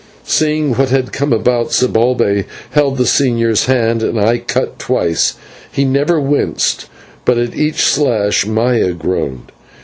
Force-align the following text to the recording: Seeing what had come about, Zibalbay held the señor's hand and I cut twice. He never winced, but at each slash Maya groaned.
Seeing 0.25 0.73
what 0.73 0.89
had 0.89 1.11
come 1.13 1.31
about, 1.31 1.71
Zibalbay 1.71 2.45
held 2.71 2.97
the 2.97 3.03
señor's 3.03 3.67
hand 3.67 4.01
and 4.01 4.19
I 4.19 4.39
cut 4.39 4.79
twice. 4.79 5.35
He 5.71 5.85
never 5.85 6.19
winced, 6.19 6.87
but 7.23 7.37
at 7.37 7.53
each 7.53 7.83
slash 7.85 8.43
Maya 8.47 8.93
groaned. 8.93 9.51